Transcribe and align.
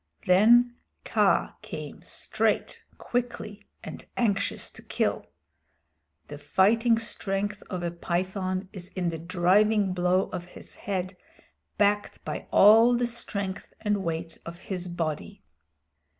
Then 0.25 0.77
Kaa 1.05 1.57
came 1.61 2.01
straight, 2.01 2.81
quickly, 2.97 3.67
and 3.83 4.03
anxious 4.17 4.71
to 4.71 4.81
kill. 4.81 5.27
The 6.27 6.39
fighting 6.39 6.97
strength 6.97 7.61
of 7.69 7.83
a 7.83 7.91
python 7.91 8.67
is 8.73 8.89
in 8.93 9.09
the 9.09 9.19
driving 9.19 9.93
blow 9.93 10.23
of 10.31 10.45
his 10.45 10.73
head 10.73 11.15
backed 11.77 12.25
by 12.25 12.47
all 12.49 12.95
the 12.97 13.05
strength 13.05 13.75
and 13.79 14.03
weight 14.03 14.39
of 14.43 14.57
his 14.57 14.87
body. 14.87 15.43